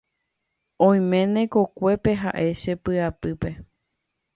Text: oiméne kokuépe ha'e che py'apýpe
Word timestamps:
oiméne 0.87 1.41
kokuépe 1.53 2.11
ha'e 2.21 2.49
che 2.61 2.73
py'apýpe 2.83 3.49